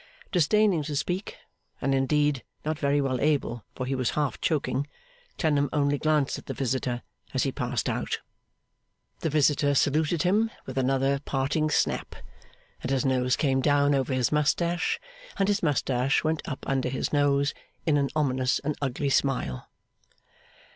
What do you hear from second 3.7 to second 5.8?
for he was half choking, Clennam